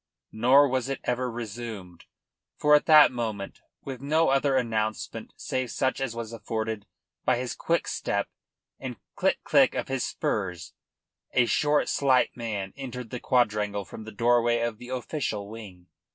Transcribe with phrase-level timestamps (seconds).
[0.31, 2.05] Nor was it ever resumed,
[2.57, 6.87] for at that moment, with no other announcement save such as was afforded
[7.23, 8.27] by his quick step
[8.79, 10.73] and the click click of his spurs,
[11.33, 15.85] a short, slight man entered the quadrangle from the doorway of the official wing.